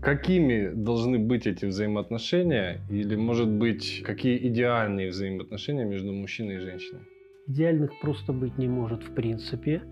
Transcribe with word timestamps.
Какими 0.00 0.68
должны 0.68 1.18
быть 1.18 1.46
эти 1.46 1.64
взаимоотношения? 1.64 2.80
Или, 2.90 3.16
может 3.16 3.48
быть, 3.48 4.02
какие 4.04 4.36
идеальные 4.48 5.10
взаимоотношения 5.10 5.84
между 5.84 6.12
мужчиной 6.12 6.56
и 6.56 6.58
женщиной? 6.58 7.00
Идеальных 7.48 7.98
просто 8.00 8.32
быть 8.32 8.58
не 8.58 8.68
может 8.68 9.02
в 9.02 9.14
принципе, 9.14 9.82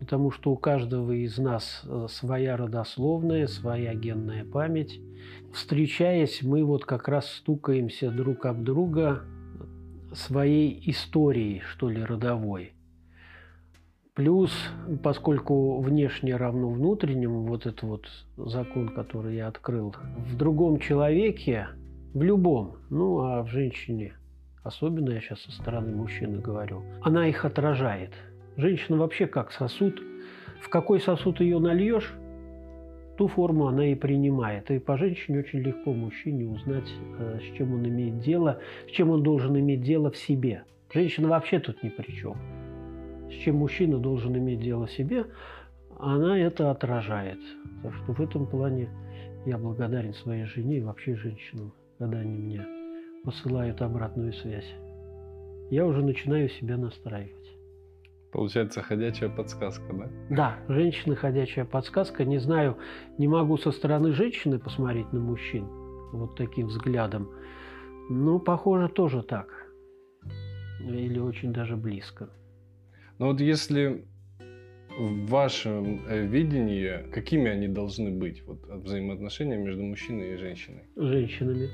потому 0.00 0.30
что 0.30 0.52
у 0.52 0.56
каждого 0.56 1.12
из 1.12 1.38
нас 1.38 1.82
э, 1.84 2.06
своя 2.08 2.56
родословная, 2.56 3.46
своя 3.46 3.94
генная 3.94 4.44
память. 4.44 5.00
Встречаясь, 5.52 6.42
мы 6.42 6.64
вот 6.64 6.84
как 6.84 7.08
раз 7.08 7.30
стукаемся 7.32 8.10
друг 8.10 8.46
об 8.46 8.62
друга 8.62 9.24
своей 10.12 10.80
историей, 10.90 11.60
что 11.60 11.88
ли, 11.88 12.02
родовой. 12.02 12.75
Плюс, 14.16 14.50
поскольку 15.02 15.78
внешне 15.82 16.36
равно 16.36 16.70
внутреннему, 16.70 17.42
вот 17.42 17.66
этот 17.66 17.82
вот 17.82 18.06
закон, 18.38 18.88
который 18.88 19.36
я 19.36 19.46
открыл, 19.46 19.94
в 20.16 20.38
другом 20.38 20.78
человеке, 20.78 21.68
в 22.14 22.22
любом, 22.22 22.78
ну 22.88 23.20
а 23.20 23.42
в 23.42 23.48
женщине, 23.48 24.14
особенно 24.62 25.10
я 25.10 25.20
сейчас 25.20 25.42
со 25.42 25.52
стороны 25.52 25.94
мужчины 25.94 26.40
говорю, 26.40 26.82
она 27.02 27.28
их 27.28 27.44
отражает. 27.44 28.12
Женщина 28.56 28.96
вообще 28.96 29.26
как 29.26 29.52
сосуд. 29.52 30.00
В 30.62 30.70
какой 30.70 30.98
сосуд 30.98 31.40
ее 31.40 31.58
нальешь, 31.58 32.10
ту 33.18 33.28
форму 33.28 33.66
она 33.66 33.88
и 33.92 33.94
принимает. 33.94 34.70
И 34.70 34.78
по 34.78 34.96
женщине 34.96 35.40
очень 35.40 35.58
легко 35.58 35.92
мужчине 35.92 36.46
узнать, 36.46 36.90
э, 37.18 37.40
с 37.40 37.56
чем 37.58 37.74
он 37.74 37.86
имеет 37.86 38.20
дело, 38.20 38.60
с 38.88 38.92
чем 38.92 39.10
он 39.10 39.22
должен 39.22 39.58
иметь 39.58 39.82
дело 39.82 40.10
в 40.10 40.16
себе. 40.16 40.64
Женщина 40.90 41.28
вообще 41.28 41.58
тут 41.58 41.82
ни 41.82 41.90
при 41.90 42.10
чем 42.12 42.38
с 43.30 43.32
чем 43.32 43.56
мужчина 43.56 43.98
должен 43.98 44.36
иметь 44.36 44.60
дело 44.60 44.88
себе, 44.88 45.26
она 45.98 46.38
это 46.38 46.70
отражает. 46.70 47.38
Так 47.82 47.94
что 47.94 48.12
в 48.12 48.20
этом 48.20 48.46
плане 48.46 48.88
я 49.46 49.58
благодарен 49.58 50.14
своей 50.14 50.44
жене 50.44 50.78
и 50.78 50.82
вообще 50.82 51.14
женщинам, 51.16 51.72
когда 51.98 52.18
они 52.18 52.38
мне 52.38 52.66
посылают 53.24 53.82
обратную 53.82 54.32
связь. 54.32 54.70
Я 55.70 55.86
уже 55.86 56.02
начинаю 56.04 56.48
себя 56.48 56.76
настраивать. 56.76 57.32
Получается, 58.32 58.82
ходячая 58.82 59.30
подсказка, 59.30 59.92
да? 59.92 60.08
Да, 60.30 60.58
женщина 60.68 61.16
ходячая 61.16 61.64
подсказка. 61.64 62.24
Не 62.24 62.38
знаю, 62.38 62.76
не 63.18 63.28
могу 63.28 63.56
со 63.56 63.72
стороны 63.72 64.12
женщины 64.12 64.58
посмотреть 64.58 65.12
на 65.12 65.20
мужчин 65.20 65.66
вот 66.12 66.36
таким 66.36 66.66
взглядом. 66.66 67.30
Но, 68.10 68.38
похоже, 68.38 68.88
тоже 68.88 69.22
так. 69.22 69.48
Или 70.80 71.18
очень 71.18 71.52
даже 71.52 71.76
близко. 71.76 72.28
Но 73.18 73.28
вот 73.28 73.40
если 73.40 74.04
в 74.98 75.26
вашем 75.26 76.02
э, 76.06 76.26
видении, 76.26 77.10
какими 77.12 77.50
они 77.50 77.68
должны 77.68 78.10
быть, 78.10 78.42
вот 78.46 78.62
взаимоотношения 78.66 79.56
между 79.56 79.82
мужчиной 79.82 80.34
и 80.34 80.36
женщиной? 80.36 80.82
Женщинами. 80.96 81.68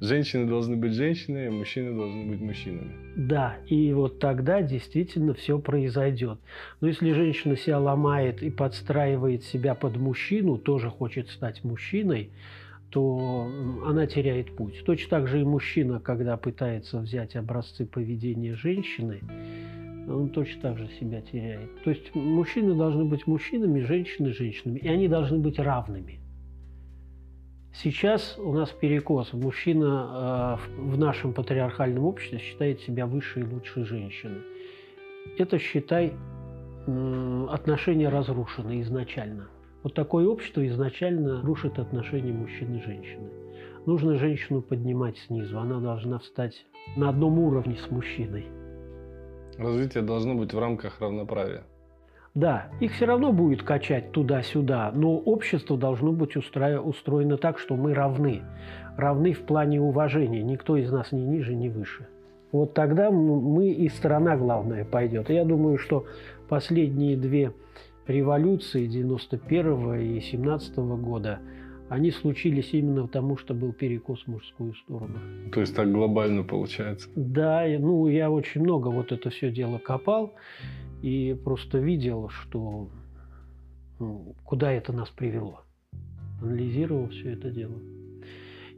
Женщины 0.00 0.46
должны 0.46 0.76
быть 0.76 0.92
женщинами, 0.92 1.46
а 1.46 1.50
мужчины 1.50 1.96
должны 1.96 2.26
быть 2.26 2.40
мужчинами. 2.40 2.92
Да, 3.16 3.56
и 3.66 3.92
вот 3.92 4.18
тогда 4.18 4.60
действительно 4.60 5.32
все 5.32 5.58
произойдет. 5.58 6.38
Но 6.80 6.88
если 6.88 7.12
женщина 7.12 7.56
себя 7.56 7.78
ломает 7.78 8.42
и 8.42 8.50
подстраивает 8.50 9.44
себя 9.44 9.74
под 9.74 9.96
мужчину, 9.96 10.58
тоже 10.58 10.90
хочет 10.90 11.30
стать 11.30 11.64
мужчиной, 11.64 12.30
то 12.94 13.50
она 13.84 14.06
теряет 14.06 14.54
путь. 14.54 14.84
Точно 14.86 15.10
так 15.10 15.26
же 15.26 15.40
и 15.40 15.44
мужчина, 15.44 15.98
когда 15.98 16.36
пытается 16.36 17.00
взять 17.00 17.34
образцы 17.34 17.86
поведения 17.86 18.54
женщины, 18.54 19.20
он 20.08 20.28
точно 20.28 20.62
так 20.62 20.78
же 20.78 20.88
себя 21.00 21.20
теряет. 21.20 21.82
То 21.82 21.90
есть 21.90 22.14
мужчины 22.14 22.76
должны 22.76 23.04
быть 23.04 23.26
мужчинами, 23.26 23.80
женщины– 23.80 24.32
женщинами, 24.32 24.78
и 24.78 24.86
они 24.86 25.08
должны 25.08 25.38
быть 25.38 25.58
равными. 25.58 26.20
Сейчас 27.72 28.38
у 28.38 28.52
нас 28.52 28.70
перекос. 28.70 29.32
Мужчина 29.32 30.58
э, 30.78 30.80
в 30.80 30.96
нашем 30.96 31.32
патриархальном 31.32 32.04
обществе 32.04 32.38
считает 32.38 32.80
себя 32.82 33.06
выше 33.06 33.40
и 33.40 33.44
лучше 33.44 33.84
женщины. 33.84 34.36
Это, 35.36 35.58
считай, 35.58 36.12
отношения 36.86 38.08
разрушены 38.08 38.82
изначально. 38.82 39.48
Вот 39.84 39.92
такое 39.92 40.26
общество 40.26 40.66
изначально 40.66 41.42
рушит 41.42 41.78
отношения 41.78 42.32
мужчины 42.32 42.78
и 42.78 42.82
женщины. 42.82 43.28
Нужно 43.84 44.14
женщину 44.16 44.62
поднимать 44.62 45.18
снизу, 45.18 45.58
она 45.58 45.78
должна 45.78 46.18
встать 46.18 46.64
на 46.96 47.10
одном 47.10 47.38
уровне 47.38 47.76
с 47.76 47.90
мужчиной. 47.90 48.46
Развитие 49.58 50.02
должно 50.02 50.34
быть 50.34 50.54
в 50.54 50.58
рамках 50.58 51.02
равноправия. 51.02 51.64
Да, 52.34 52.68
их 52.80 52.92
все 52.92 53.04
равно 53.04 53.30
будет 53.30 53.62
качать 53.62 54.10
туда-сюда, 54.10 54.90
но 54.94 55.18
общество 55.18 55.76
должно 55.76 56.12
быть 56.12 56.34
устро... 56.34 56.80
устроено 56.80 57.36
так, 57.36 57.58
что 57.58 57.76
мы 57.76 57.92
равны. 57.92 58.42
Равны 58.96 59.34
в 59.34 59.42
плане 59.42 59.82
уважения. 59.82 60.42
Никто 60.42 60.78
из 60.78 60.90
нас 60.90 61.12
ни 61.12 61.20
ниже, 61.20 61.54
ни 61.54 61.68
выше. 61.68 62.08
Вот 62.52 62.72
тогда 62.72 63.10
мы 63.10 63.68
и 63.68 63.88
страна, 63.90 64.36
главное, 64.36 64.84
пойдет. 64.84 65.28
я 65.28 65.44
думаю, 65.44 65.76
что 65.76 66.06
последние 66.48 67.16
две 67.16 67.52
революции 68.06 68.86
91 68.86 69.94
и 69.94 70.20
17 70.20 70.76
года, 70.76 71.40
они 71.88 72.10
случились 72.10 72.72
именно 72.72 73.02
потому, 73.06 73.36
что 73.36 73.54
был 73.54 73.72
перекос 73.72 74.22
в 74.24 74.28
мужскую 74.28 74.74
сторону. 74.74 75.18
То 75.52 75.60
есть 75.60 75.76
так 75.76 75.90
глобально 75.92 76.42
получается? 76.42 77.08
Да, 77.14 77.64
ну 77.78 78.08
я 78.08 78.30
очень 78.30 78.62
много 78.62 78.88
вот 78.88 79.12
это 79.12 79.30
все 79.30 79.50
дело 79.50 79.78
копал 79.78 80.34
и 81.02 81.38
просто 81.44 81.78
видел, 81.78 82.28
что 82.30 82.88
ну, 83.98 84.34
куда 84.44 84.72
это 84.72 84.92
нас 84.92 85.10
привело. 85.10 85.60
Анализировал 86.42 87.08
все 87.10 87.32
это 87.32 87.50
дело. 87.50 87.78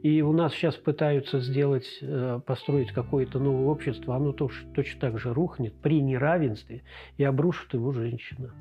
И 0.03 0.21
у 0.21 0.31
нас 0.31 0.53
сейчас 0.53 0.75
пытаются 0.75 1.39
сделать, 1.39 1.87
э, 2.01 2.39
построить 2.45 2.91
какое-то 2.91 3.39
новое 3.39 3.65
общество, 3.65 4.15
оно 4.15 4.31
тоже, 4.31 4.67
точно 4.75 5.01
так 5.01 5.19
же 5.19 5.33
рухнет 5.33 5.73
при 5.81 6.01
неравенстве 6.01 6.83
и 7.17 7.23
обрушит 7.23 7.73
его 7.73 7.91
женщина 7.91 8.53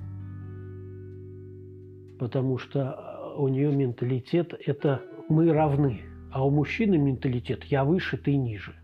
потому 2.19 2.59
что 2.59 2.81
э, 2.81 3.41
у 3.41 3.49
нее 3.49 3.75
менталитет– 3.75 4.55
это 4.67 5.03
мы 5.29 5.53
равны, 5.53 6.01
а 6.31 6.47
у 6.47 6.51
мужчины 6.51 6.99
менталитет– 6.99 7.65
я 7.65 7.85
выше, 7.85 8.17
ты 8.17 8.37
ниже. 8.37 8.75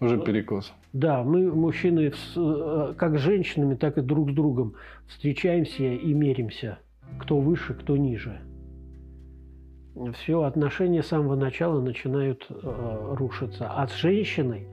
Уже 0.00 0.18
перекос. 0.20 0.72
Да, 0.92 1.22
мы, 1.22 1.52
мужчины, 1.52 2.12
э, 2.36 2.94
как 2.96 3.18
с 3.18 3.20
женщинами, 3.20 3.74
так 3.74 3.98
и 3.98 4.00
друг 4.00 4.30
с 4.30 4.34
другом 4.34 4.74
встречаемся 5.06 5.84
и 5.84 6.12
меримся, 6.12 6.78
кто 7.18 7.38
выше, 7.38 7.74
кто 7.74 7.96
ниже. 7.96 8.40
Все, 10.14 10.42
отношения 10.42 11.02
с 11.02 11.08
самого 11.08 11.36
начала 11.36 11.80
начинают 11.80 12.46
э, 12.48 13.14
рушиться. 13.16 13.70
А 13.70 13.86
с 13.86 13.94
женщиной 13.94 14.66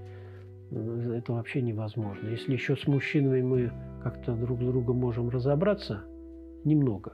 э, 0.72 1.16
это 1.18 1.34
вообще 1.34 1.62
невозможно. 1.62 2.28
Если 2.28 2.54
еще 2.54 2.76
с 2.76 2.88
мужчинами 2.88 3.42
мы 3.42 3.72
как-то 4.04 4.34
друг 4.34 4.60
с 4.60 4.66
другом 4.66 4.98
можем 4.98 5.30
разобраться, 5.30 6.04
немного, 6.64 7.14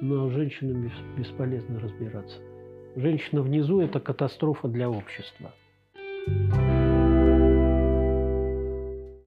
но 0.00 0.30
женщинам 0.30 0.90
бесполезно 1.16 1.80
разбираться. 1.80 2.38
Женщина 2.96 3.42
внизу– 3.42 3.80
это 3.82 4.00
катастрофа 4.00 4.68
для 4.68 4.88
общества. 4.88 5.52
Thank 6.26 6.56
you 6.56 6.63